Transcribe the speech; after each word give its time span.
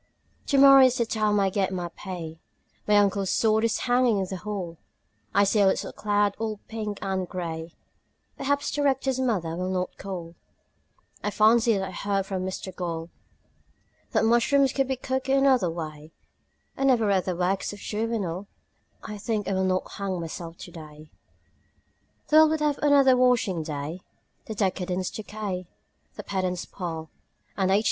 Tomorrow 0.47 0.85
is 0.85 0.97
the 0.97 1.05
time 1.05 1.39
I 1.39 1.51
get 1.51 1.71
my 1.71 1.87
pay 1.89 2.39
My 2.87 2.95
uncle's 2.97 3.29
sword 3.29 3.63
is 3.63 3.81
hanging 3.81 4.17
in 4.17 4.25
the 4.25 4.37
hall 4.37 4.79
I 5.31 5.43
see 5.43 5.59
a 5.59 5.67
little 5.67 5.93
cloud 5.93 6.35
all 6.39 6.59
pink 6.67 6.97
and 7.03 7.29
grey 7.29 7.75
Perhaps 8.35 8.71
the 8.71 8.81
Rector's 8.81 9.19
mother 9.19 9.55
will 9.55 9.69
not 9.69 9.95
call 9.99 10.33
I 11.23 11.29
fancy 11.29 11.77
that 11.77 11.87
I 11.87 11.91
heard 11.91 12.25
from 12.25 12.43
Mr 12.43 12.75
Gall 12.75 13.11
That 14.11 14.25
mushrooms 14.25 14.73
could 14.73 14.87
be 14.87 14.95
cooked 14.95 15.29
another 15.29 15.69
way 15.69 16.11
I 16.75 16.83
never 16.83 17.05
read 17.05 17.25
the 17.25 17.35
works 17.35 17.71
of 17.71 17.77
Juvenal 17.77 18.47
I 19.03 19.19
think 19.19 19.47
I 19.47 19.53
will 19.53 19.63
not 19.63 19.91
hang 19.99 20.19
myself 20.19 20.57
today. 20.57 21.11
The 22.29 22.37
world 22.37 22.49
will 22.59 22.67
have 22.67 22.79
another 22.79 23.15
washing 23.15 23.61
day; 23.61 24.01
The 24.47 24.55
decadents 24.55 25.11
decay; 25.11 25.67
the 26.15 26.23
pedants 26.23 26.65
pall; 26.65 27.11
And 27.55 27.69
H. 27.69 27.79